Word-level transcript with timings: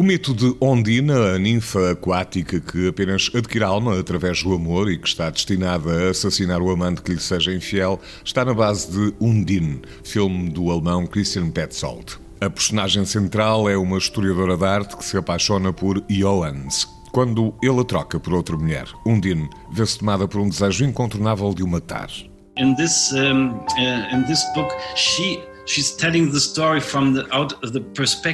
O 0.00 0.02
mito 0.02 0.32
de 0.32 0.56
Ondina, 0.58 1.34
a 1.34 1.38
ninfa 1.38 1.90
aquática 1.90 2.58
que 2.58 2.88
apenas 2.88 3.30
adquire 3.34 3.64
alma 3.64 4.00
através 4.00 4.42
do 4.42 4.54
amor 4.54 4.90
e 4.90 4.96
que 4.96 5.06
está 5.06 5.28
destinada 5.28 5.90
a 5.90 6.10
assassinar 6.10 6.62
o 6.62 6.70
amante 6.70 7.02
que 7.02 7.12
lhe 7.12 7.20
seja 7.20 7.52
infiel, 7.52 8.00
está 8.24 8.42
na 8.42 8.54
base 8.54 8.90
de 8.90 9.14
Undine, 9.20 9.82
filme 10.02 10.48
do 10.48 10.70
alemão 10.70 11.06
Christian 11.06 11.50
Petzold. 11.50 12.18
A 12.40 12.48
personagem 12.48 13.04
central 13.04 13.68
é 13.68 13.76
uma 13.76 13.98
historiadora 13.98 14.56
de 14.56 14.64
arte 14.64 14.96
que 14.96 15.04
se 15.04 15.18
apaixona 15.18 15.70
por 15.70 16.00
Johannes. 16.08 16.88
Quando 17.12 17.54
ele 17.62 17.80
a 17.80 17.84
troca 17.84 18.20
por 18.20 18.34
outra 18.34 18.56
mulher, 18.56 18.86
Undine 19.04 19.48
vê-se 19.72 19.98
tomada 19.98 20.28
por 20.28 20.40
um 20.40 20.48
desejo 20.48 20.84
incontornável 20.84 21.52
de 21.52 21.62
o 21.62 21.68
matar. 21.68 22.08
In 22.56 22.74
this, 22.74 23.12
um, 23.12 23.50
uh, 23.50 24.14
in 24.14 24.24
this 24.24 24.44
book, 24.54 24.70
she 24.94 25.40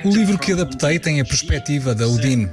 o 0.04 0.08
livro 0.08 0.38
que 0.38 0.52
adaptei 0.52 0.98
tem 0.98 1.20
a 1.20 1.24
perspectiva 1.24 1.94
da 1.94 2.08
Udine. 2.08 2.48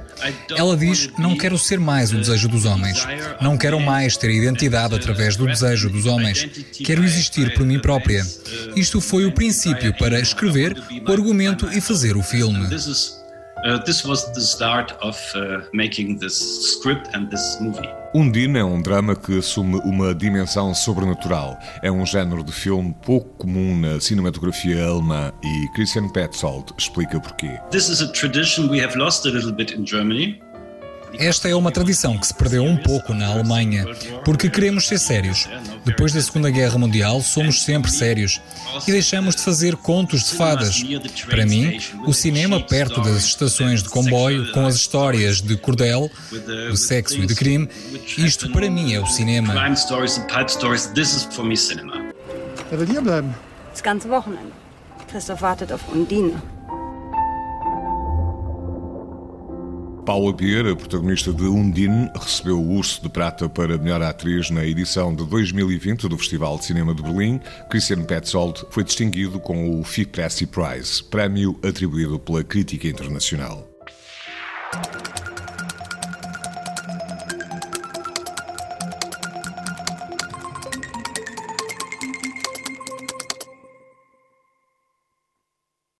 Ela 0.54 0.76
diz: 0.76 1.08
Não 1.16 1.38
quero 1.38 1.56
ser 1.56 1.80
mais 1.80 2.12
o 2.12 2.18
desejo 2.18 2.48
dos 2.48 2.66
homens. 2.66 3.06
Não 3.40 3.56
quero 3.56 3.80
mais 3.80 4.16
ter 4.18 4.30
identidade 4.30 4.94
através 4.94 5.36
do 5.36 5.46
desejo 5.46 5.88
dos 5.88 6.04
homens. 6.04 6.46
Quero 6.84 7.02
existir 7.02 7.54
por 7.54 7.64
mim 7.64 7.78
própria. 7.78 8.22
Isto 8.76 9.00
foi 9.00 9.24
o 9.24 9.32
princípio 9.32 9.96
para 9.96 10.20
escrever 10.20 10.76
o 11.06 11.12
argumento 11.12 11.66
e 11.72 11.80
fazer 11.80 12.14
o 12.14 12.22
filme. 12.22 12.68
Uh, 13.64 13.78
this 13.78 14.04
was 14.04 14.30
the 14.34 14.42
start 14.42 14.92
of 15.00 15.18
uh, 15.34 15.62
making 15.72 16.18
this 16.18 16.36
script 16.72 17.08
and 17.14 17.30
this 17.30 17.58
movie. 17.62 17.88
Undine 18.14 18.58
é 18.58 18.64
um 18.64 18.82
drama 18.82 19.16
que 19.16 19.38
assume 19.38 19.80
uma 19.86 20.14
dimensão 20.14 20.74
sobrenatural. 20.74 21.58
É 21.82 21.90
um 21.90 22.04
género 22.04 22.44
de 22.44 22.52
filme 22.52 22.94
pouco 23.02 23.30
comum 23.38 23.74
na 23.74 23.98
cinematografia 23.98 24.84
alemã 24.84 25.32
e 25.42 25.68
Christian 25.74 26.10
Petzold 26.10 26.74
explica 26.78 27.18
porquê. 27.18 27.58
This 27.70 27.88
is 27.88 28.02
a 28.02 28.12
tradition 28.12 28.68
we 28.68 28.84
have 28.84 28.98
lost 28.98 29.26
a 29.26 29.30
little 29.30 29.52
bit 29.52 29.74
in 29.74 29.86
Germany. 29.86 30.38
Esta 31.18 31.48
é 31.48 31.54
uma 31.54 31.70
tradição 31.70 32.18
que 32.18 32.26
se 32.26 32.34
perdeu 32.34 32.64
um 32.64 32.76
pouco 32.76 33.14
na 33.14 33.28
Alemanha, 33.28 33.86
porque 34.24 34.50
queremos 34.50 34.86
ser 34.86 34.98
sérios. 34.98 35.48
Depois 35.84 36.12
da 36.12 36.20
Segunda 36.20 36.50
Guerra 36.50 36.78
Mundial, 36.78 37.20
somos 37.20 37.62
sempre 37.62 37.90
sérios 37.90 38.40
e 38.86 38.92
deixamos 38.92 39.36
de 39.36 39.42
fazer 39.42 39.76
contos 39.76 40.24
de 40.24 40.36
fadas. 40.36 40.82
Para 41.28 41.46
mim, 41.46 41.78
o 42.06 42.12
cinema 42.12 42.60
perto 42.60 43.00
das 43.00 43.24
estações 43.24 43.82
de 43.82 43.88
comboio, 43.88 44.52
com 44.52 44.66
as 44.66 44.74
histórias 44.74 45.40
de 45.40 45.56
cordel, 45.56 46.10
de 46.70 46.76
sexo 46.76 47.18
e 47.18 47.26
de 47.26 47.34
crime, 47.34 47.68
isto 48.18 48.50
para 48.50 48.70
mim 48.70 48.94
é 48.94 49.00
o 49.00 49.06
cinema. 49.06 49.54
Er 52.70 52.78
will 52.78 52.86
hier 52.86 53.02
bleiben. 53.02 53.34
Das 53.70 53.82
ganze 53.82 54.08
Wochenende. 54.08 54.52
Christoph 55.08 55.42
wartet 55.42 55.70
auf 55.70 55.82
Undine. 55.92 56.53
Paula 60.04 60.34
Pierre, 60.34 60.70
a 60.70 60.76
protagonista 60.76 61.32
de 61.32 61.44
Undine, 61.44 62.10
recebeu 62.14 62.60
o 62.60 62.76
Urso 62.76 63.02
de 63.02 63.08
Prata 63.08 63.48
para 63.48 63.78
melhor 63.78 64.02
atriz 64.02 64.50
na 64.50 64.62
edição 64.62 65.14
de 65.14 65.24
2020 65.24 66.08
do 66.08 66.18
Festival 66.18 66.58
de 66.58 66.66
Cinema 66.66 66.94
de 66.94 67.02
Berlim. 67.02 67.40
Christian 67.70 68.04
Petzold 68.04 68.66
foi 68.68 68.84
distinguido 68.84 69.40
com 69.40 69.80
o 69.80 69.82
FIPRESSI 69.82 70.46
Prize, 70.46 71.02
prémio 71.04 71.58
atribuído 71.66 72.18
pela 72.18 72.44
crítica 72.44 72.86
internacional. 72.86 73.66